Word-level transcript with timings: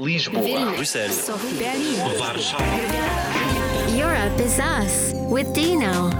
Lisboa, 0.00 0.74
Bruxelas, 0.76 1.28
Berlin. 1.28 2.00
Warszawa. 2.16 2.64
Europe 3.94 4.40
is 4.40 4.58
us 4.58 5.12
with 5.28 5.52
Dino. 5.52 6.10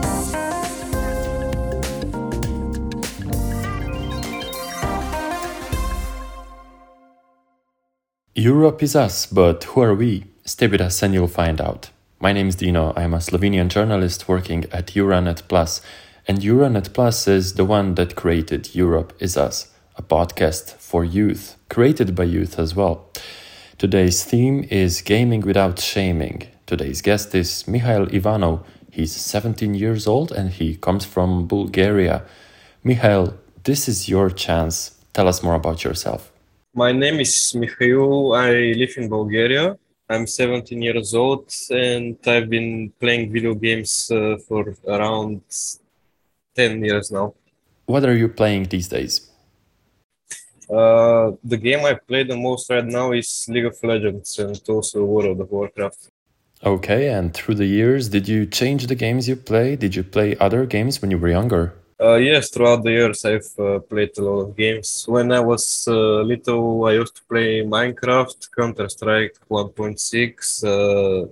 Europe 8.34 8.82
is 8.82 8.94
us, 8.94 9.24
but 9.24 9.64
who 9.64 9.80
are 9.80 9.94
we? 9.94 10.24
Stay 10.44 10.66
with 10.66 10.82
us 10.82 11.02
and 11.02 11.14
you'll 11.14 11.26
find 11.26 11.58
out. 11.58 11.88
My 12.20 12.34
name 12.34 12.48
is 12.48 12.56
Dino. 12.56 12.92
I'm 12.96 13.14
a 13.14 13.18
Slovenian 13.18 13.70
journalist 13.70 14.28
working 14.28 14.66
at 14.72 14.88
Euranet 14.88 15.48
Plus, 15.48 15.80
and 16.28 16.40
Euranet 16.40 16.92
Plus 16.92 17.26
is 17.26 17.54
the 17.54 17.64
one 17.64 17.94
that 17.94 18.14
created 18.14 18.74
Europe 18.74 19.14
is 19.20 19.38
Us, 19.38 19.72
a 19.96 20.02
podcast 20.02 20.74
for 20.74 21.02
youth, 21.02 21.56
created 21.70 22.14
by 22.14 22.24
youth 22.24 22.58
as 22.58 22.76
well. 22.76 23.09
Today's 23.80 24.22
theme 24.24 24.66
is 24.68 25.00
gaming 25.00 25.40
without 25.40 25.78
shaming. 25.78 26.42
Today's 26.66 27.00
guest 27.00 27.34
is 27.34 27.66
Mihail 27.66 28.14
Ivanov. 28.14 28.62
He's 28.90 29.16
17 29.16 29.72
years 29.72 30.06
old 30.06 30.32
and 30.32 30.50
he 30.50 30.76
comes 30.76 31.06
from 31.06 31.46
Bulgaria. 31.46 32.22
Mihail, 32.84 33.38
this 33.64 33.88
is 33.88 34.06
your 34.06 34.28
chance. 34.28 34.98
Tell 35.14 35.26
us 35.26 35.42
more 35.42 35.54
about 35.54 35.82
yourself. 35.82 36.30
My 36.74 36.92
name 36.92 37.20
is 37.20 37.54
Mihail. 37.54 38.34
I 38.34 38.50
live 38.76 38.92
in 38.98 39.08
Bulgaria. 39.08 39.78
I'm 40.10 40.26
17 40.26 40.82
years 40.82 41.14
old 41.14 41.50
and 41.70 42.18
I've 42.26 42.50
been 42.50 42.92
playing 43.00 43.32
video 43.32 43.54
games 43.54 44.10
uh, 44.10 44.36
for 44.46 44.74
around 44.88 45.40
10 46.54 46.84
years 46.84 47.10
now. 47.10 47.32
What 47.86 48.04
are 48.04 48.14
you 48.14 48.28
playing 48.28 48.64
these 48.64 48.88
days? 48.88 49.29
Uh, 50.70 51.32
the 51.42 51.56
game 51.56 51.84
I 51.84 51.94
play 51.94 52.22
the 52.22 52.36
most 52.36 52.70
right 52.70 52.84
now 52.84 53.12
is 53.12 53.46
League 53.48 53.66
of 53.66 53.76
Legends 53.82 54.38
and 54.38 54.60
also 54.68 55.04
World 55.04 55.40
of 55.40 55.50
Warcraft. 55.50 56.10
Okay, 56.62 57.08
and 57.08 57.32
through 57.34 57.56
the 57.56 57.66
years, 57.66 58.10
did 58.10 58.28
you 58.28 58.46
change 58.46 58.86
the 58.86 58.94
games 58.94 59.26
you 59.26 59.34
play? 59.34 59.76
Did 59.76 59.96
you 59.96 60.04
play 60.04 60.36
other 60.36 60.66
games 60.66 61.00
when 61.00 61.10
you 61.10 61.18
were 61.18 61.28
younger? 61.28 61.74
Uh, 62.00 62.14
yes, 62.14 62.50
throughout 62.50 62.82
the 62.82 62.90
years 62.90 63.24
I've 63.24 63.50
uh, 63.58 63.78
played 63.80 64.16
a 64.16 64.22
lot 64.22 64.40
of 64.40 64.56
games. 64.56 65.04
When 65.06 65.32
I 65.32 65.40
was 65.40 65.86
uh, 65.88 66.22
little, 66.22 66.84
I 66.84 66.92
used 66.92 67.16
to 67.16 67.22
play 67.24 67.62
Minecraft, 67.62 68.48
Counter 68.56 68.88
Strike 68.88 69.36
1.6, 69.50 70.64
uh, 70.64 71.28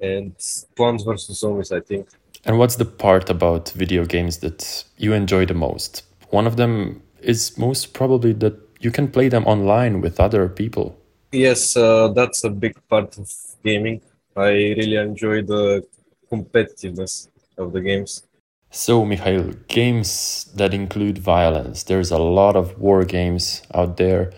and 0.00 0.32
Plants 0.76 1.04
vs 1.04 1.38
Zombies, 1.38 1.72
I 1.72 1.80
think. 1.80 2.08
And 2.44 2.58
what's 2.58 2.76
the 2.76 2.84
part 2.84 3.30
about 3.30 3.70
video 3.70 4.04
games 4.04 4.38
that 4.38 4.84
you 4.96 5.12
enjoy 5.12 5.46
the 5.46 5.54
most? 5.54 6.04
One 6.30 6.46
of 6.46 6.56
them 6.56 7.02
is 7.20 7.58
most 7.58 7.92
probably 7.94 8.32
that 8.34 8.54
you 8.80 8.90
can 8.90 9.08
play 9.08 9.28
them 9.28 9.44
online 9.46 10.00
with 10.00 10.20
other 10.20 10.48
people. 10.48 10.98
Yes, 11.32 11.76
uh, 11.76 12.08
that's 12.08 12.44
a 12.44 12.50
big 12.50 12.76
part 12.88 13.18
of 13.18 13.30
gaming. 13.64 14.00
I 14.36 14.48
really 14.78 14.96
enjoy 14.96 15.42
the 15.42 15.84
competitiveness 16.30 17.28
of 17.56 17.72
the 17.72 17.80
games. 17.80 18.22
So, 18.70 19.04
Mihail, 19.04 19.54
games 19.68 20.44
that 20.54 20.74
include 20.74 21.18
violence, 21.18 21.82
there's 21.82 22.10
a 22.10 22.18
lot 22.18 22.54
of 22.54 22.78
war 22.78 23.04
games 23.04 23.62
out 23.74 23.96
there. 23.96 24.32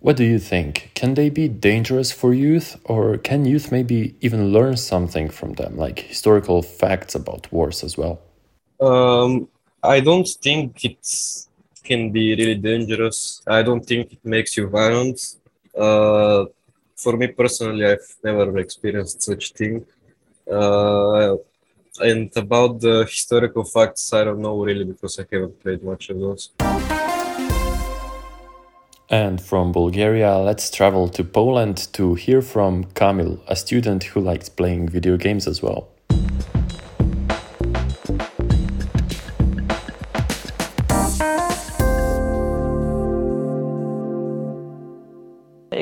What 0.00 0.16
do 0.16 0.24
you 0.24 0.38
think? 0.38 0.90
Can 0.94 1.14
they 1.14 1.30
be 1.30 1.48
dangerous 1.48 2.10
for 2.12 2.34
youth, 2.34 2.78
or 2.84 3.16
can 3.16 3.44
youth 3.44 3.70
maybe 3.70 4.16
even 4.20 4.52
learn 4.52 4.76
something 4.76 5.30
from 5.30 5.54
them, 5.54 5.76
like 5.76 6.00
historical 6.00 6.62
facts 6.62 7.14
about 7.14 7.50
wars 7.52 7.84
as 7.84 7.96
well? 7.96 8.20
Um, 8.80 9.48
I 9.82 10.00
don't 10.00 10.28
think 10.42 10.84
it 10.84 10.98
can 11.84 12.10
be 12.10 12.34
really 12.34 12.56
dangerous. 12.56 13.42
I 13.46 13.62
don't 13.62 13.84
think 13.84 14.12
it 14.12 14.24
makes 14.24 14.56
you 14.56 14.68
violent. 14.68 15.18
Uh, 15.76 16.46
for 16.96 17.16
me 17.16 17.26
personally, 17.28 17.84
I've 17.86 18.16
never 18.22 18.58
experienced 18.58 19.22
such 19.22 19.52
thing. 19.52 19.84
Uh, 20.50 21.36
and 22.00 22.30
about 22.36 22.80
the 22.80 23.04
historical 23.04 23.64
facts, 23.64 24.12
I 24.12 24.24
don't 24.24 24.40
know 24.40 24.64
really 24.64 24.84
because 24.84 25.18
I 25.18 25.24
haven't 25.30 25.60
played 25.62 25.82
much 25.82 26.10
of 26.10 26.18
those. 26.18 26.50
And 29.10 29.40
from 29.40 29.72
Bulgaria, 29.72 30.38
let's 30.38 30.70
travel 30.70 31.08
to 31.10 31.22
Poland 31.22 31.92
to 31.92 32.14
hear 32.14 32.40
from 32.42 32.84
Kamil, 32.94 33.38
a 33.46 33.54
student 33.54 34.04
who 34.04 34.20
likes 34.20 34.48
playing 34.48 34.88
video 34.88 35.16
games 35.16 35.46
as 35.46 35.62
well. 35.62 35.93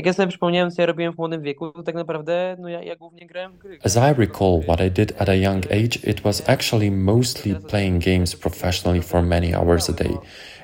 Jak 0.03 0.07
ja 0.07 0.13
sobie 0.13 0.29
przypomniałem, 0.29 0.71
co 0.71 0.83
ja 0.83 0.87
robiłem 0.87 1.13
w 1.13 1.19
młodym 1.19 1.43
wieku, 1.43 1.73
to 1.73 1.83
tak 1.83 1.95
naprawdę 1.95 2.57
no 2.59 2.69
ja, 2.69 2.83
ja 2.83 2.97
głównie 2.97 3.27
grałem 3.27 3.59
gry. 3.59 3.79
As 3.85 3.97
I 3.97 4.21
recall 4.21 4.61
what 4.63 4.81
I 4.81 4.91
did 4.91 5.13
at 5.19 5.29
a 5.29 5.35
young 5.35 5.65
age, 5.67 5.99
it 6.05 6.21
was 6.21 6.49
actually 6.49 6.91
mostly 6.91 7.55
playing 7.55 8.05
games 8.05 8.37
professionally 8.37 9.03
for 9.03 9.23
many 9.23 9.55
hours 9.55 9.91
a 9.91 9.93
day. 9.93 10.17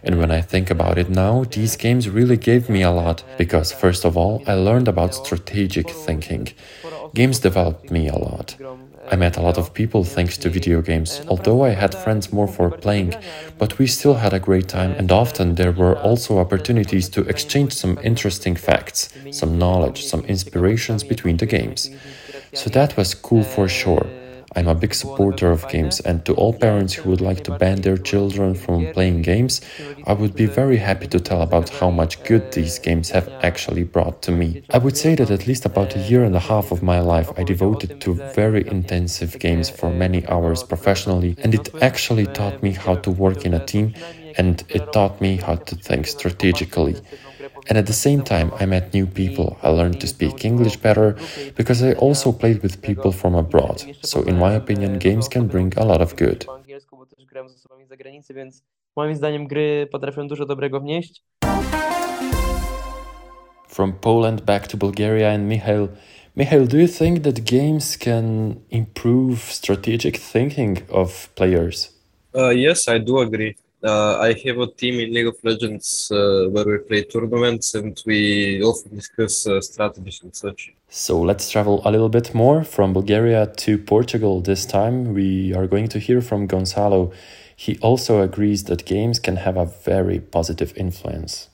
And 0.06 0.16
when 0.16 0.30
I 0.30 0.42
think 0.42 0.70
about 0.70 0.98
it 0.98 1.08
now, 1.08 1.44
these 1.44 1.76
games 1.76 2.08
really 2.08 2.38
gave 2.38 2.68
me 2.68 2.82
a 2.82 2.90
lot 2.90 3.24
because, 3.38 3.74
first 3.74 4.04
of 4.04 4.16
all, 4.16 4.42
I 4.46 4.54
learned 4.54 4.88
about 4.88 5.14
strategic 5.14 5.90
thinking. 6.06 6.48
Games 7.14 7.40
developed 7.40 7.90
me 7.90 8.08
a 8.08 8.18
lot. 8.18 8.56
I 9.10 9.16
met 9.16 9.38
a 9.38 9.40
lot 9.40 9.56
of 9.56 9.72
people 9.72 10.04
thanks 10.04 10.36
to 10.38 10.50
video 10.50 10.82
games, 10.82 11.22
although 11.28 11.64
I 11.64 11.70
had 11.70 11.94
friends 11.94 12.30
more 12.30 12.46
for 12.46 12.70
playing, 12.70 13.14
but 13.56 13.78
we 13.78 13.86
still 13.86 14.14
had 14.14 14.34
a 14.34 14.38
great 14.38 14.68
time, 14.68 14.92
and 14.98 15.10
often 15.10 15.54
there 15.54 15.72
were 15.72 15.96
also 15.96 16.38
opportunities 16.38 17.08
to 17.10 17.22
exchange 17.22 17.72
some 17.72 17.98
interesting 18.02 18.54
facts, 18.54 19.08
some 19.30 19.58
knowledge, 19.58 20.04
some 20.04 20.24
inspirations 20.24 21.04
between 21.04 21.38
the 21.38 21.46
games. 21.46 21.90
So 22.52 22.68
that 22.70 22.96
was 22.98 23.14
cool 23.14 23.44
for 23.44 23.66
sure. 23.66 24.06
I'm 24.56 24.68
a 24.68 24.74
big 24.74 24.94
supporter 24.94 25.50
of 25.50 25.68
games, 25.68 26.00
and 26.00 26.24
to 26.24 26.34
all 26.34 26.52
parents 26.52 26.94
who 26.94 27.10
would 27.10 27.20
like 27.20 27.44
to 27.44 27.50
ban 27.50 27.82
their 27.82 27.96
children 27.96 28.54
from 28.54 28.92
playing 28.92 29.22
games, 29.22 29.60
I 30.06 30.12
would 30.14 30.34
be 30.34 30.46
very 30.46 30.78
happy 30.78 31.06
to 31.08 31.20
tell 31.20 31.42
about 31.42 31.68
how 31.68 31.90
much 31.90 32.22
good 32.24 32.52
these 32.52 32.78
games 32.78 33.10
have 33.10 33.28
actually 33.42 33.84
brought 33.84 34.22
to 34.22 34.32
me. 34.32 34.62
I 34.70 34.78
would 34.78 34.96
say 34.96 35.14
that 35.16 35.30
at 35.30 35.46
least 35.46 35.64
about 35.66 35.94
a 35.96 35.98
year 35.98 36.24
and 36.24 36.34
a 36.34 36.40
half 36.40 36.72
of 36.72 36.82
my 36.82 37.00
life 37.00 37.30
I 37.36 37.44
devoted 37.44 38.00
to 38.00 38.14
very 38.14 38.66
intensive 38.66 39.38
games 39.38 39.68
for 39.68 39.90
many 39.90 40.26
hours 40.26 40.62
professionally, 40.62 41.36
and 41.42 41.54
it 41.54 41.68
actually 41.82 42.26
taught 42.26 42.62
me 42.62 42.72
how 42.72 42.96
to 42.96 43.10
work 43.10 43.44
in 43.44 43.54
a 43.54 43.64
team 43.64 43.94
and 44.36 44.64
it 44.68 44.92
taught 44.92 45.20
me 45.20 45.36
how 45.36 45.56
to 45.56 45.74
think 45.74 46.06
strategically. 46.06 46.96
And 47.68 47.76
at 47.76 47.86
the 47.86 47.92
same 47.92 48.22
time, 48.22 48.50
I 48.58 48.64
met 48.64 48.94
new 48.94 49.06
people. 49.06 49.58
I 49.62 49.68
learned 49.68 50.00
to 50.00 50.06
speak 50.06 50.44
English 50.44 50.78
better 50.78 51.16
because 51.54 51.82
I 51.82 51.92
also 51.92 52.32
played 52.32 52.62
with 52.62 52.80
people 52.80 53.12
from 53.12 53.34
abroad. 53.34 53.84
So, 54.02 54.22
in 54.22 54.38
my 54.38 54.52
opinion, 54.54 54.98
games 54.98 55.28
can 55.28 55.48
bring 55.48 55.74
a 55.76 55.84
lot 55.84 56.00
of 56.00 56.16
good. 56.16 56.46
From 63.68 63.92
Poland 64.00 64.46
back 64.46 64.66
to 64.68 64.76
Bulgaria 64.76 65.28
and 65.30 65.46
Mihail. 65.46 65.90
Mihail, 66.34 66.66
do 66.66 66.78
you 66.78 66.86
think 66.86 67.22
that 67.24 67.44
games 67.44 67.96
can 67.96 68.62
improve 68.70 69.38
strategic 69.60 70.16
thinking 70.16 70.82
of 70.88 71.28
players? 71.34 71.90
Uh, 72.34 72.48
yes, 72.48 72.88
I 72.88 72.98
do 72.98 73.18
agree. 73.18 73.56
Uh, 73.80 74.18
I 74.18 74.34
have 74.44 74.58
a 74.58 74.66
team 74.66 74.98
in 74.98 75.14
League 75.14 75.28
of 75.28 75.36
Legends 75.44 76.10
uh, 76.10 76.48
where 76.50 76.64
we 76.64 76.78
play 76.78 77.04
tournaments 77.04 77.76
and 77.76 77.96
we 78.04 78.60
often 78.60 78.96
discuss 78.96 79.46
uh, 79.46 79.60
strategies 79.60 80.20
and 80.24 80.34
such. 80.34 80.72
So 80.88 81.20
let's 81.20 81.48
travel 81.48 81.80
a 81.84 81.90
little 81.92 82.08
bit 82.08 82.34
more 82.34 82.64
from 82.64 82.92
Bulgaria 82.92 83.46
to 83.58 83.78
Portugal 83.78 84.40
this 84.40 84.66
time. 84.66 85.14
We 85.14 85.54
are 85.54 85.68
going 85.68 85.86
to 85.88 86.00
hear 86.00 86.20
from 86.20 86.48
Gonçalo. 86.48 87.12
He 87.54 87.78
also 87.80 88.20
agrees 88.20 88.64
that 88.64 88.84
games 88.84 89.20
can 89.20 89.36
have 89.36 89.56
a 89.56 89.66
very 89.66 90.18
positive 90.18 90.72
influence. 90.76 91.48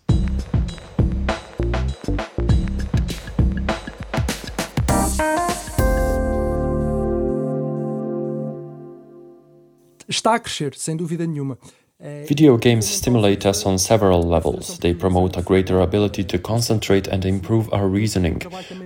Está 10.09 10.37
a 10.37 10.41
crescer, 10.41 10.73
sem 10.75 10.97
dúvida 10.97 11.27
nenhuma. 11.27 11.59
Video 12.05 12.59
games 12.59 12.87
stimulate 12.87 13.47
us 13.47 13.65
on 13.65 13.79
several 13.79 14.23
levels. 14.23 14.79
They 14.81 14.93
promote 14.93 15.39
a 15.39 15.43
greater 15.43 15.81
ability 15.81 16.23
to 16.25 16.39
concentrate 16.39 17.07
and 17.07 17.25
improve 17.25 17.73
our 17.73 17.89
reasoning. 17.89 18.41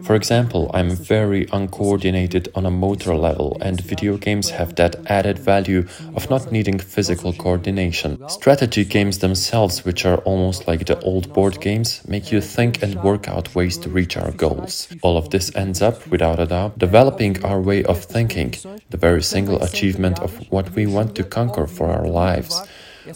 For 0.04 0.14
example, 0.14 0.70
I'm 0.72 0.90
very 0.90 1.48
uncoordinated 1.52 2.48
on 2.54 2.64
a 2.64 2.70
motor 2.70 3.16
level, 3.16 3.58
and 3.60 3.80
video 3.80 4.18
games 4.18 4.50
have 4.50 4.76
that 4.76 5.10
added 5.10 5.36
value 5.36 5.88
of 6.14 6.30
not 6.30 6.52
needing 6.52 6.78
physical 6.78 7.32
coordination. 7.32 8.22
Strategy 8.28 8.84
games 8.84 9.18
themselves, 9.18 9.84
which 9.84 10.06
are 10.06 10.18
almost 10.18 10.68
like 10.68 10.86
the 10.86 11.00
old 11.00 11.32
board 11.34 11.60
games, 11.60 12.06
make 12.06 12.30
you 12.30 12.40
think 12.40 12.84
and 12.84 13.02
work 13.02 13.26
out 13.26 13.52
ways 13.52 13.76
to 13.78 13.90
reach 13.90 14.16
our 14.16 14.30
goals. 14.30 14.86
All 15.02 15.16
of 15.16 15.30
this 15.30 15.52
ends 15.56 15.82
up, 15.82 16.06
without 16.06 16.38
a 16.38 16.46
doubt, 16.46 16.78
developing 16.78 17.44
our 17.44 17.60
way 17.60 17.82
of 17.82 18.00
thinking, 18.00 18.54
the 18.90 18.96
very 18.96 19.24
single 19.24 19.60
achievement 19.60 20.20
of 20.20 20.36
what 20.52 20.70
we 20.76 20.86
want 20.86 21.16
to 21.16 21.24
conquer 21.24 21.66
for 21.66 21.90
our 21.90 22.06
lives. 22.06 22.62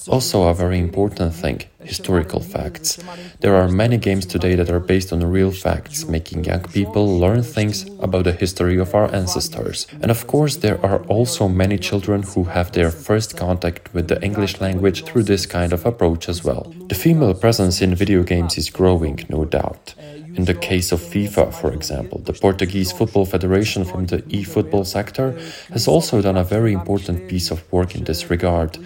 Also, 0.08 0.42
a 0.48 0.54
very 0.54 0.78
important 0.78 1.34
thing 1.34 1.62
historical 1.84 2.40
facts. 2.40 2.98
There 3.40 3.56
are 3.56 3.68
many 3.68 3.98
games 3.98 4.26
today 4.26 4.54
that 4.54 4.70
are 4.70 4.80
based 4.80 5.12
on 5.12 5.24
real 5.24 5.50
facts, 5.50 6.06
making 6.06 6.44
young 6.44 6.62
people 6.62 7.18
learn 7.18 7.42
things 7.42 7.86
about 8.00 8.24
the 8.24 8.32
history 8.32 8.78
of 8.78 8.94
our 8.94 9.12
ancestors. 9.14 9.86
And 10.00 10.10
of 10.10 10.26
course, 10.26 10.56
there 10.56 10.84
are 10.84 11.02
also 11.04 11.48
many 11.48 11.78
children 11.78 12.22
who 12.22 12.44
have 12.44 12.72
their 12.72 12.90
first 12.90 13.36
contact 13.36 13.92
with 13.94 14.08
the 14.08 14.22
English 14.22 14.60
language 14.60 15.04
through 15.04 15.24
this 15.24 15.46
kind 15.46 15.72
of 15.72 15.84
approach 15.84 16.28
as 16.28 16.44
well. 16.44 16.72
The 16.88 16.94
female 16.94 17.34
presence 17.34 17.82
in 17.82 17.94
video 17.94 18.22
games 18.22 18.56
is 18.56 18.70
growing, 18.70 19.24
no 19.28 19.44
doubt. 19.44 19.94
In 20.34 20.44
the 20.46 20.54
case 20.54 20.92
of 20.92 21.00
FIFA, 21.00 21.52
for 21.52 21.72
example, 21.72 22.18
the 22.18 22.32
Portuguese 22.32 22.90
Football 22.90 23.26
Federation 23.26 23.84
from 23.84 24.06
the 24.06 24.24
e-football 24.28 24.84
sector 24.84 25.38
has 25.70 25.86
also 25.86 26.22
done 26.22 26.36
a 26.36 26.44
very 26.44 26.72
important 26.72 27.28
piece 27.28 27.50
of 27.50 27.70
work 27.70 27.94
in 27.94 28.04
this 28.04 28.30
regard. 28.30 28.78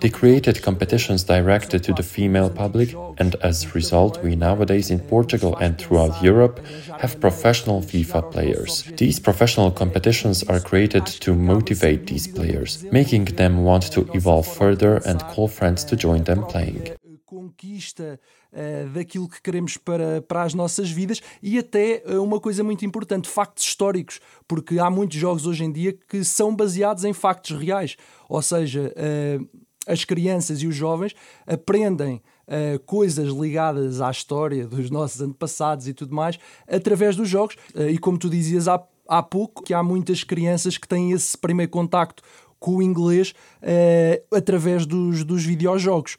They 0.00 0.10
created 0.10 0.62
competitions 0.62 1.24
directed 1.24 1.84
to 1.84 1.94
the 1.94 2.02
female 2.02 2.50
public, 2.50 2.94
and 3.18 3.34
as 3.36 3.64
a 3.64 3.70
result, 3.70 4.22
we 4.22 4.36
nowadays 4.36 4.90
in 4.90 5.00
Portugal 5.00 5.56
and 5.56 5.78
throughout 5.78 6.22
Europe 6.22 6.60
have 7.00 7.20
professional 7.20 7.80
FIFA 7.80 8.30
players. 8.30 8.84
These 8.96 9.20
professional 9.20 9.70
competitions 9.70 10.42
are 10.44 10.60
created 10.60 11.06
to 11.06 11.34
motivate 11.34 12.06
these 12.06 12.28
players, 12.28 12.84
making 12.92 13.24
them 13.36 13.64
want 13.64 13.90
to 13.92 14.08
evolve 14.12 14.46
further 14.46 14.96
and 15.06 15.20
call 15.32 15.48
friends 15.48 15.84
to 15.84 15.96
join 15.96 16.24
them 16.24 16.44
playing. 16.44 16.96
Uh, 18.52 18.88
daquilo 18.90 19.28
que 19.28 19.40
queremos 19.40 19.76
para, 19.76 20.22
para 20.22 20.42
as 20.42 20.54
nossas 20.54 20.90
vidas 20.90 21.20
e 21.42 21.58
até 21.58 22.02
uh, 22.06 22.22
uma 22.22 22.40
coisa 22.40 22.62
muito 22.62 22.84
importante, 22.84 23.28
factos 23.28 23.64
históricos, 23.64 24.20
porque 24.46 24.78
há 24.78 24.90
muitos 24.90 25.18
jogos 25.18 25.46
hoje 25.46 25.64
em 25.64 25.72
dia 25.72 25.96
que 26.08 26.24
são 26.24 26.54
baseados 26.54 27.04
em 27.04 27.12
factos 27.12 27.58
reais, 27.58 27.96
ou 28.28 28.42
seja, 28.42 28.92
uh, 28.96 29.60
as 29.86 30.04
crianças 30.04 30.62
e 30.62 30.66
os 30.66 30.74
jovens 30.74 31.14
aprendem 31.46 32.22
coisas 32.84 33.28
ligadas 33.28 34.00
à 34.00 34.10
história 34.10 34.66
dos 34.66 34.90
nossos 34.90 35.20
antepassados 35.20 35.86
e 35.86 35.94
tudo 35.94 36.12
mais 36.12 36.36
através 36.66 37.14
dos 37.14 37.28
jogos, 37.28 37.54
e 37.88 37.96
como 37.96 38.18
tu 38.18 38.28
dizias 38.28 38.66
há, 38.66 38.82
há 39.08 39.22
pouco, 39.22 39.62
que 39.62 39.72
há 39.72 39.84
muitas 39.84 40.24
crianças 40.24 40.76
que 40.76 40.88
têm 40.88 41.12
esse 41.12 41.38
primeiro 41.38 41.70
contacto 41.70 42.24
com 42.58 42.76
o 42.76 42.82
inglês 42.82 43.32
através 44.32 44.84
dos, 44.84 45.22
dos 45.22 45.44
videojogos. 45.44 46.16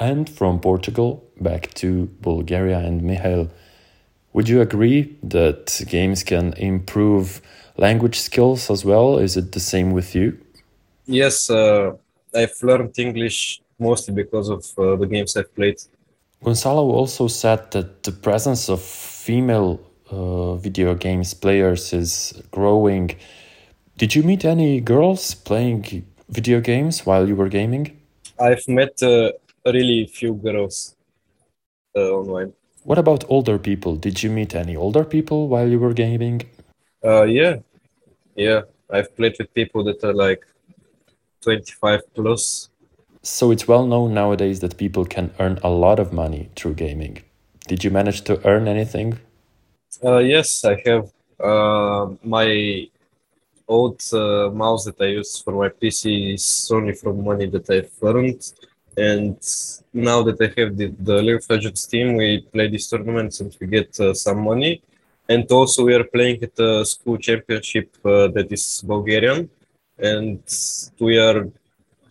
And 0.00 0.28
from 0.28 0.60
Portugal 0.60 1.24
back 1.40 1.72
to 1.74 2.06
Bulgaria 2.20 2.78
and 2.78 3.02
Mihail. 3.02 3.50
Would 4.32 4.48
you 4.48 4.60
agree 4.60 5.16
that 5.22 5.80
games 5.88 6.24
can 6.24 6.52
improve 6.54 7.40
language 7.76 8.18
skills 8.18 8.70
as 8.70 8.84
well? 8.84 9.18
Is 9.18 9.36
it 9.36 9.52
the 9.52 9.60
same 9.60 9.92
with 9.92 10.14
you? 10.14 10.38
Yes, 11.06 11.50
uh, 11.50 11.92
I've 12.34 12.56
learned 12.62 12.98
English 12.98 13.60
mostly 13.78 14.14
because 14.14 14.48
of 14.48 14.64
uh, 14.78 14.96
the 14.96 15.06
games 15.06 15.36
I've 15.36 15.54
played. 15.54 15.76
Gonçalo 16.42 16.92
also 16.92 17.28
said 17.28 17.70
that 17.70 18.02
the 18.02 18.12
presence 18.12 18.68
of 18.68 18.82
female 18.82 19.80
uh, 20.10 20.54
video 20.56 20.94
games 20.94 21.34
players 21.34 21.92
is 21.92 22.42
growing. 22.50 23.10
Did 23.96 24.14
you 24.14 24.22
meet 24.22 24.44
any 24.44 24.80
girls 24.80 25.34
playing 25.34 26.04
video 26.28 26.60
games 26.60 27.06
while 27.06 27.28
you 27.28 27.36
were 27.36 27.48
gaming? 27.48 27.96
I've 28.40 28.66
met 28.66 29.02
uh, 29.02 29.30
really 29.72 30.06
few 30.06 30.34
girls 30.34 30.96
uh, 31.96 32.10
online. 32.10 32.52
What 32.82 32.98
about 32.98 33.24
older 33.28 33.58
people? 33.58 33.96
Did 33.96 34.22
you 34.22 34.30
meet 34.30 34.54
any 34.54 34.76
older 34.76 35.04
people 35.04 35.48
while 35.48 35.68
you 35.68 35.78
were 35.78 35.94
gaming? 35.94 36.42
Uh, 37.02 37.22
yeah, 37.22 37.56
yeah. 38.36 38.62
I've 38.90 39.16
played 39.16 39.36
with 39.38 39.52
people 39.54 39.82
that 39.84 40.04
are 40.04 40.12
like 40.12 40.44
25 41.40 42.00
plus. 42.14 42.68
So 43.22 43.50
it's 43.50 43.66
well 43.66 43.86
known 43.86 44.12
nowadays 44.12 44.60
that 44.60 44.76
people 44.76 45.06
can 45.06 45.32
earn 45.38 45.58
a 45.62 45.70
lot 45.70 45.98
of 45.98 46.12
money 46.12 46.50
through 46.56 46.74
gaming. 46.74 47.22
Did 47.66 47.82
you 47.82 47.90
manage 47.90 48.22
to 48.24 48.46
earn 48.46 48.68
anything? 48.68 49.18
Uh, 50.04 50.18
yes, 50.18 50.64
I 50.64 50.76
have. 50.84 51.10
Uh, 51.40 52.14
my 52.22 52.86
old 53.66 54.02
uh, 54.12 54.50
mouse 54.50 54.84
that 54.84 55.00
I 55.00 55.06
use 55.06 55.40
for 55.40 55.52
my 55.52 55.70
PC 55.70 56.34
is 56.34 56.70
only 56.72 56.92
from 56.92 57.24
money 57.24 57.46
that 57.46 57.68
I've 57.70 57.90
earned. 58.02 58.42
And 58.96 59.36
now 59.92 60.22
that 60.22 60.40
I 60.40 60.60
have 60.60 60.76
the, 60.76 60.94
the 60.98 61.22
League 61.22 61.66
of 61.66 61.74
team, 61.74 62.16
we 62.16 62.40
play 62.52 62.68
these 62.68 62.88
tournaments 62.88 63.40
and 63.40 63.56
we 63.60 63.66
get 63.66 63.98
uh, 64.00 64.14
some 64.14 64.40
money. 64.42 64.82
And 65.28 65.50
also, 65.50 65.84
we 65.84 65.94
are 65.94 66.04
playing 66.04 66.42
at 66.42 66.58
a 66.58 66.84
school 66.84 67.16
championship 67.16 67.96
uh, 68.04 68.28
that 68.28 68.48
is 68.50 68.82
Bulgarian. 68.86 69.50
And 69.98 70.42
we 71.00 71.18
are 71.18 71.48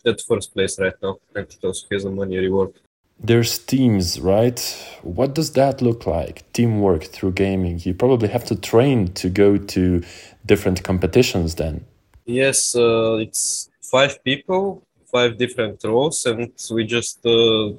at 0.06 0.22
first 0.22 0.54
place 0.54 0.80
right 0.80 0.96
now. 1.02 1.20
And 1.36 1.46
it 1.46 1.64
also 1.64 1.88
has 1.92 2.06
a 2.06 2.10
money 2.10 2.38
reward. 2.38 2.74
There's 3.20 3.60
teams, 3.60 4.20
right? 4.20 4.60
What 5.04 5.36
does 5.36 5.54
that 5.54 5.82
look 5.82 6.06
like? 6.06 6.52
Teamwork 6.52 7.04
through 7.04 7.34
gaming. 7.34 7.80
You 7.84 7.94
probably 7.94 8.28
have 8.30 8.44
to 8.46 8.56
train 8.56 9.14
to 9.14 9.30
go 9.30 9.58
to 9.58 10.04
different 10.46 10.84
competitions 10.84 11.56
then. 11.56 11.86
Yes, 12.26 12.76
uh, 12.76 13.18
it's 13.22 13.70
five 13.82 14.24
people 14.24 14.84
five 15.16 15.38
different 15.38 15.78
roles, 15.84 16.26
and 16.26 16.52
we 16.76 16.82
just 16.98 17.26
uh, 17.26 17.70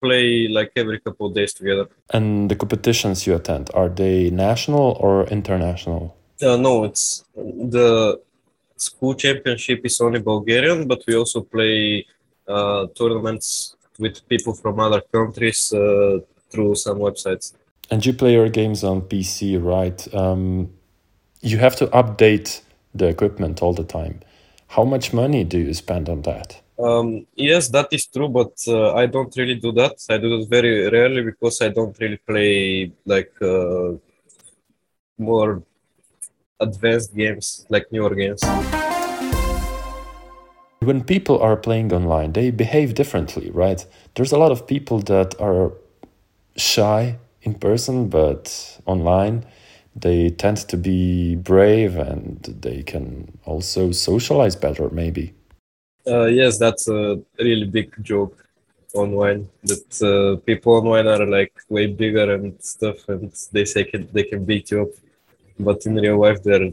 play 0.00 0.48
like 0.48 0.72
every 0.76 0.98
couple 1.00 1.26
of 1.26 1.34
days 1.34 1.52
together. 1.52 1.86
And 2.16 2.50
the 2.50 2.56
competitions 2.56 3.26
you 3.26 3.34
attend 3.34 3.70
are 3.74 3.88
they 3.88 4.30
national 4.30 4.96
or 5.00 5.26
international? 5.38 6.16
Uh, 6.42 6.56
no, 6.56 6.84
it's 6.84 7.24
the 7.34 8.20
school 8.76 9.14
championship 9.14 9.80
is 9.84 10.00
only 10.00 10.20
Bulgarian, 10.20 10.88
but 10.88 11.02
we 11.06 11.14
also 11.14 11.42
play 11.42 12.06
uh, 12.48 12.86
tournaments 12.94 13.76
with 13.98 14.26
people 14.28 14.54
from 14.54 14.80
other 14.80 15.02
countries 15.12 15.72
uh, 15.72 16.18
through 16.50 16.74
some 16.74 16.98
websites. 16.98 17.52
And 17.90 18.04
you 18.06 18.12
play 18.12 18.32
your 18.32 18.48
games 18.48 18.82
on 18.84 19.02
PC, 19.02 19.62
right? 19.62 20.14
Um, 20.14 20.70
you 21.42 21.58
have 21.58 21.76
to 21.76 21.86
update 21.88 22.62
the 22.94 23.06
equipment 23.08 23.62
all 23.62 23.74
the 23.74 23.84
time. 23.84 24.20
How 24.70 24.84
much 24.84 25.12
money 25.12 25.42
do 25.42 25.58
you 25.58 25.74
spend 25.74 26.08
on 26.08 26.22
that? 26.22 26.62
Um, 26.78 27.26
yes, 27.34 27.68
that 27.70 27.88
is 27.90 28.06
true, 28.06 28.28
but 28.28 28.52
uh, 28.68 28.94
I 28.94 29.06
don't 29.06 29.34
really 29.36 29.56
do 29.56 29.72
that. 29.72 29.96
I 30.08 30.16
do 30.18 30.38
it 30.38 30.48
very 30.48 30.88
rarely 30.88 31.22
because 31.22 31.60
I 31.60 31.70
don't 31.70 31.98
really 31.98 32.18
play 32.18 32.92
like 33.04 33.32
uh, 33.42 33.94
more 35.18 35.64
advanced 36.60 37.16
games, 37.16 37.66
like 37.68 37.90
newer 37.90 38.14
games. 38.14 38.42
When 40.78 41.02
people 41.02 41.40
are 41.40 41.56
playing 41.56 41.92
online, 41.92 42.32
they 42.32 42.52
behave 42.52 42.94
differently, 42.94 43.50
right? 43.50 43.84
There's 44.14 44.30
a 44.30 44.38
lot 44.38 44.52
of 44.52 44.68
people 44.68 45.00
that 45.00 45.34
are 45.40 45.72
shy 46.54 47.18
in 47.42 47.54
person, 47.54 48.08
but 48.08 48.78
online 48.86 49.46
they 49.94 50.30
tend 50.30 50.56
to 50.68 50.76
be 50.76 51.36
brave 51.36 51.96
and 51.96 52.42
they 52.60 52.82
can 52.82 53.38
also 53.44 53.92
socialize 53.92 54.56
better 54.56 54.88
maybe. 54.90 55.34
Uh, 56.06 56.26
yes 56.26 56.58
that's 56.58 56.88
a 56.88 57.20
really 57.38 57.66
big 57.66 57.92
joke 58.02 58.46
online 58.94 59.48
that 59.62 60.02
uh, 60.02 60.40
people 60.46 60.74
online 60.74 61.06
are 61.06 61.26
like 61.26 61.52
way 61.68 61.86
bigger 61.86 62.34
and 62.34 62.62
stuff 62.62 63.08
and 63.08 63.32
they 63.52 63.64
say 63.64 63.84
can, 63.84 64.08
they 64.12 64.24
can 64.24 64.44
beat 64.44 64.70
you 64.70 64.82
up 64.82 64.88
but 65.58 65.84
in 65.86 65.94
real 65.94 66.18
life 66.18 66.42
they're 66.42 66.72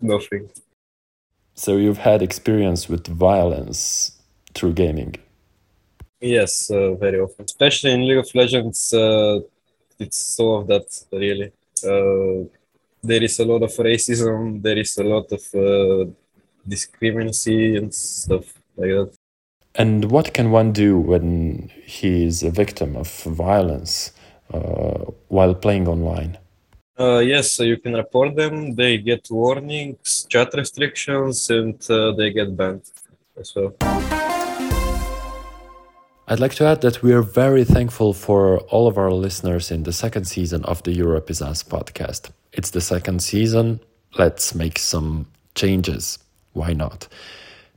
nothing. 0.00 0.48
So 1.54 1.76
you've 1.76 1.98
had 1.98 2.22
experience 2.22 2.88
with 2.88 3.06
violence 3.06 4.12
through 4.54 4.72
gaming? 4.74 5.16
Yes 6.20 6.70
uh, 6.70 6.94
very 6.94 7.20
often. 7.20 7.44
Especially 7.44 7.92
in 7.92 8.06
league 8.06 8.18
of 8.18 8.34
legends 8.34 8.92
uh, 8.94 9.40
it's 9.98 10.16
so 10.16 10.54
of 10.54 10.66
that 10.68 10.86
really 11.12 11.52
there 11.82 13.22
is 13.22 13.38
a 13.38 13.44
lot 13.44 13.62
of 13.62 13.70
racism, 13.70 14.62
there 14.62 14.78
is 14.78 14.96
a 14.98 15.04
lot 15.04 15.30
of 15.32 15.42
uh, 15.54 16.10
discrimination 16.66 17.76
and 17.76 17.94
stuff 17.94 18.54
like 18.76 18.90
that. 18.90 19.14
And 19.74 20.10
what 20.10 20.34
can 20.34 20.50
one 20.50 20.72
do 20.72 20.98
when 20.98 21.70
he 21.84 22.24
is 22.24 22.42
a 22.42 22.50
victim 22.50 22.96
of 22.96 23.08
violence 23.22 24.12
uh, 24.52 25.04
while 25.28 25.54
playing 25.54 25.86
online? 25.86 26.38
Uh, 26.98 27.18
yes, 27.18 27.52
so 27.52 27.62
you 27.62 27.76
can 27.76 27.94
report 27.94 28.34
them. 28.34 28.74
They 28.74 28.98
get 28.98 29.28
warnings, 29.30 30.26
chat 30.28 30.52
restrictions, 30.54 31.48
and 31.48 31.78
uh, 31.88 32.12
they 32.12 32.32
get 32.32 32.56
banned 32.56 32.82
as 33.38 33.54
well. 33.54 33.76
I'd 36.30 36.40
like 36.40 36.56
to 36.56 36.66
add 36.66 36.82
that 36.82 37.02
we 37.02 37.14
are 37.14 37.22
very 37.22 37.64
thankful 37.64 38.12
for 38.12 38.58
all 38.68 38.86
of 38.86 38.98
our 38.98 39.10
listeners 39.10 39.70
in 39.70 39.84
the 39.84 39.94
second 39.94 40.26
season 40.26 40.62
of 40.66 40.82
the 40.82 40.92
Europe 40.92 41.30
is 41.30 41.40
Us 41.40 41.62
podcast. 41.62 42.30
It's 42.52 42.68
the 42.68 42.82
second 42.82 43.22
season. 43.22 43.80
Let's 44.18 44.54
make 44.54 44.78
some 44.78 45.24
changes. 45.54 46.18
Why 46.52 46.74
not? 46.74 47.08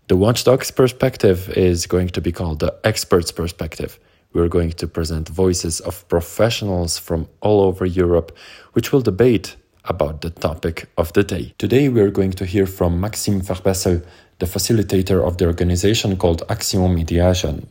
The 0.10 0.17
Watchdogs 0.17 0.70
perspective 0.70 1.48
is 1.51 1.88
going 1.88 2.10
to 2.10 2.20
be 2.20 2.34
called 2.34 2.60
the 2.60 2.77
experts 2.84 3.31
perspective. 3.31 3.98
We're 4.34 4.50
going 4.50 4.74
to 4.74 4.86
present 4.86 5.29
voices 5.29 5.79
of 5.79 6.05
professionals 6.10 7.00
from 7.00 7.29
all 7.39 7.62
over 7.62 7.86
Europe, 7.86 8.38
which 8.74 8.91
will 8.91 9.01
debate 9.01 9.55
about 9.86 10.20
the 10.20 10.29
topic 10.29 10.89
of 10.98 11.13
the 11.13 11.24
day. 11.24 11.53
Today 11.58 11.88
we 11.88 12.01
are 12.01 12.12
going 12.12 12.31
to 12.31 12.46
hear 12.46 12.65
from 12.65 13.00
Maxime 13.00 13.39
Verbessel, 13.39 14.03
the 14.39 14.46
facilitator 14.46 15.25
of 15.25 15.38
the 15.38 15.46
organization 15.46 16.17
called 16.17 16.43
Action 16.50 16.93
Mediation. 16.93 17.67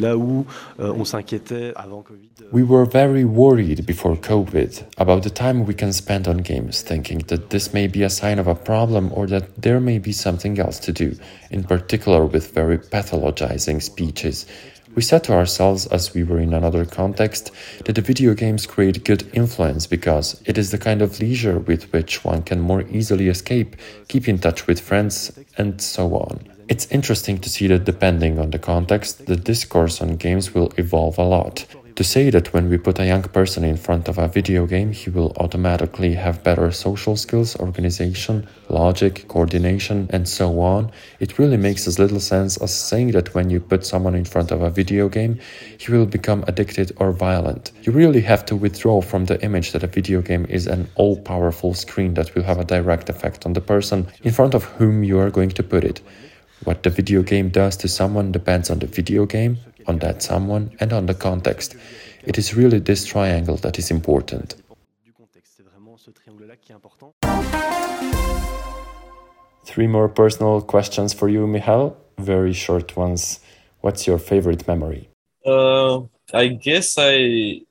Là 0.00 0.16
où 0.16 0.46
euh, 0.80 0.92
on 0.92 1.04
s'inquiétait 1.04 1.72
avant 1.76 2.02
Covid. 2.02 2.30
euh, 2.42 2.46
We 2.52 2.62
were 2.62 2.86
very 2.86 3.24
worried 3.24 3.84
before 3.84 4.16
COVID 4.16 4.84
about 4.96 5.22
the 5.22 5.30
time 5.30 5.64
we 5.66 5.74
can 5.74 5.92
spend 5.92 6.26
on 6.26 6.38
games, 6.38 6.82
thinking 6.82 7.22
that 7.26 7.50
this 7.50 7.72
may 7.72 7.86
be 7.86 8.02
a 8.02 8.08
sign 8.08 8.38
of 8.38 8.48
a 8.48 8.54
problem 8.54 9.10
or 9.14 9.26
that 9.28 9.44
there 9.60 9.80
may 9.80 9.98
be 9.98 10.12
something 10.12 10.58
else 10.58 10.80
to 10.80 10.92
do, 10.92 11.12
in 11.50 11.64
particular 11.64 12.24
with 12.24 12.54
very 12.54 12.78
pathologizing 12.78 13.82
speeches. 13.82 14.46
We 14.96 15.02
said 15.02 15.22
to 15.24 15.34
ourselves, 15.34 15.86
as 15.86 16.14
we 16.14 16.24
were 16.24 16.40
in 16.40 16.52
another 16.52 16.84
context, 16.84 17.52
that 17.84 17.94
the 17.94 18.02
video 18.02 18.34
games 18.34 18.66
create 18.66 19.04
good 19.04 19.22
influence 19.32 19.86
because 19.86 20.40
it 20.46 20.58
is 20.58 20.72
the 20.72 20.78
kind 20.78 21.00
of 21.00 21.20
leisure 21.20 21.60
with 21.60 21.92
which 21.92 22.24
one 22.24 22.42
can 22.42 22.58
more 22.60 22.82
easily 22.90 23.28
escape, 23.28 23.76
keep 24.08 24.26
in 24.26 24.38
touch 24.38 24.66
with 24.66 24.80
friends, 24.80 25.30
and 25.56 25.80
so 25.80 26.16
on. 26.16 26.40
It's 26.70 26.86
interesting 26.92 27.38
to 27.38 27.50
see 27.50 27.66
that 27.66 27.84
depending 27.84 28.38
on 28.38 28.52
the 28.52 28.58
context, 28.60 29.26
the 29.26 29.34
discourse 29.34 30.00
on 30.00 30.14
games 30.14 30.54
will 30.54 30.72
evolve 30.76 31.18
a 31.18 31.24
lot. 31.24 31.66
To 31.96 32.04
say 32.04 32.30
that 32.30 32.54
when 32.54 32.70
we 32.70 32.78
put 32.78 33.00
a 33.00 33.06
young 33.06 33.24
person 33.24 33.64
in 33.64 33.76
front 33.76 34.06
of 34.06 34.18
a 34.18 34.28
video 34.28 34.66
game, 34.66 34.92
he 34.92 35.10
will 35.10 35.32
automatically 35.38 36.14
have 36.14 36.44
better 36.44 36.70
social 36.70 37.16
skills, 37.16 37.56
organization, 37.56 38.46
logic, 38.68 39.26
coordination, 39.26 40.08
and 40.10 40.28
so 40.28 40.60
on, 40.60 40.92
it 41.18 41.40
really 41.40 41.56
makes 41.56 41.88
as 41.88 41.98
little 41.98 42.20
sense 42.20 42.56
as 42.58 42.72
saying 42.72 43.10
that 43.10 43.34
when 43.34 43.50
you 43.50 43.58
put 43.58 43.84
someone 43.84 44.14
in 44.14 44.24
front 44.24 44.52
of 44.52 44.62
a 44.62 44.70
video 44.70 45.08
game, 45.08 45.40
he 45.76 45.90
will 45.90 46.06
become 46.06 46.44
addicted 46.46 46.92
or 46.98 47.10
violent. 47.10 47.72
You 47.82 47.90
really 47.90 48.20
have 48.20 48.46
to 48.46 48.54
withdraw 48.54 49.00
from 49.00 49.24
the 49.24 49.42
image 49.42 49.72
that 49.72 49.82
a 49.82 49.88
video 49.88 50.22
game 50.22 50.46
is 50.48 50.68
an 50.68 50.88
all 50.94 51.16
powerful 51.16 51.74
screen 51.74 52.14
that 52.14 52.32
will 52.36 52.44
have 52.44 52.60
a 52.60 52.64
direct 52.64 53.10
effect 53.10 53.44
on 53.44 53.54
the 53.54 53.60
person 53.60 54.06
in 54.22 54.30
front 54.30 54.54
of 54.54 54.62
whom 54.78 55.02
you 55.02 55.18
are 55.18 55.30
going 55.30 55.50
to 55.50 55.64
put 55.64 55.82
it. 55.82 56.00
What 56.64 56.82
the 56.82 56.90
video 56.90 57.22
game 57.22 57.48
does 57.48 57.76
to 57.78 57.88
someone 57.88 58.32
depends 58.32 58.68
on 58.70 58.80
the 58.80 58.86
video 58.86 59.24
game, 59.24 59.56
on 59.86 59.98
that 60.00 60.22
someone, 60.22 60.70
and 60.78 60.92
on 60.92 61.06
the 61.06 61.14
context. 61.14 61.74
It 62.24 62.36
is 62.36 62.54
really 62.54 62.78
this 62.78 63.06
triangle 63.06 63.56
that 63.58 63.78
is 63.78 63.90
important. 63.90 64.56
du 65.04 65.12
contexte. 65.12 65.54
C'est 65.56 65.62
vraiment 65.62 65.96
ce 65.96 66.10
triangle-là 66.10 66.56
qui 66.56 66.72
est 66.72 66.74
important. 66.74 67.14
Three 69.64 69.86
more 69.86 70.08
personal 70.12 70.60
questions 70.60 71.14
for 71.14 71.30
you, 71.30 71.46
Mihail. 71.46 71.96
Very 72.18 72.52
short 72.52 72.94
ones. 72.96 73.40
What's 73.82 74.06
your 74.06 74.18
favorite 74.18 74.68
memory? 74.68 75.08
Uh, 75.46 76.02
I 76.34 76.48
guess 76.48 76.96
I 76.98 77.62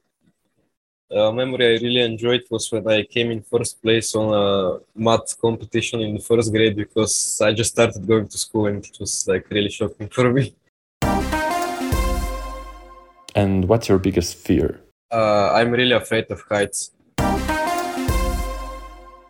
a 1.11 1.33
memory 1.33 1.65
I 1.65 1.81
really 1.81 2.01
enjoyed 2.01 2.43
was 2.51 2.71
when 2.71 2.87
I 2.87 3.03
came 3.03 3.31
in 3.31 3.41
first 3.41 3.81
place 3.81 4.13
on 4.15 4.33
a 4.33 4.79
math 4.95 5.39
competition 5.41 6.01
in 6.01 6.15
the 6.15 6.21
first 6.21 6.51
grade 6.51 6.75
because 6.75 7.41
I 7.41 7.51
just 7.53 7.71
started 7.71 8.05
going 8.05 8.27
to 8.27 8.37
school 8.37 8.67
and 8.67 8.85
it 8.85 8.97
was 8.99 9.27
like 9.27 9.49
really 9.49 9.69
shocking 9.71 10.07
for 10.11 10.31
me. 10.31 10.53
And 13.35 13.67
what's 13.67 13.89
your 13.89 13.97
biggest 13.97 14.35
fear? 14.37 14.81
Uh, 15.11 15.51
I'm 15.53 15.71
really 15.71 15.93
afraid 15.93 16.29
of 16.29 16.41
heights. 16.47 16.91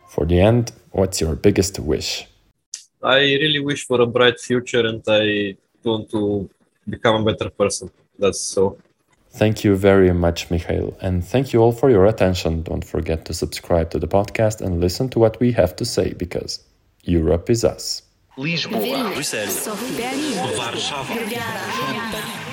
For 0.09 0.25
the 0.25 0.41
end, 0.41 0.74
what's 0.91 1.21
your 1.21 1.36
biggest 1.36 1.79
wish? 1.79 2.25
I 3.01 3.19
really 3.19 3.62
wish 3.62 3.86
for 3.86 4.01
a 4.01 4.05
bright 4.05 4.39
future 4.39 4.86
and 4.86 5.01
I 5.07 5.55
want 5.83 6.09
to 6.12 6.50
become 6.89 7.21
a 7.21 7.24
better 7.31 7.50
person. 7.50 7.89
That's 8.17 8.41
so. 8.41 8.77
Thank 9.31 9.63
you 9.63 9.75
very 9.75 10.12
much, 10.12 10.50
Mihail, 10.50 10.98
and 11.01 11.24
thank 11.24 11.53
you 11.53 11.62
all 11.62 11.71
for 11.71 11.89
your 11.89 12.05
attention. 12.05 12.63
Don't 12.63 12.83
forget 12.83 13.25
to 13.25 13.33
subscribe 13.33 13.91
to 13.91 14.00
the 14.00 14.07
podcast 14.07 14.59
and 14.59 14.81
listen 14.81 15.09
to 15.09 15.19
what 15.19 15.39
we 15.39 15.51
have 15.51 15.75
to 15.77 15.86
say 15.86 16.13
because 16.13 16.59
Europe 17.03 17.50
is 17.50 17.63
us. 17.63 18.01
Lisboa, 18.38 18.81
Vilnius, 18.81 19.13
Bruxelles, 19.13 19.63
Sofia, 19.63 20.09
Berlin, 20.09 20.57
Warszawa. 20.57 21.15
Ljubljana. 21.15 22.48